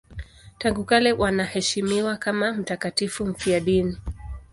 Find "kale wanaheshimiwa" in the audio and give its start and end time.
0.85-2.17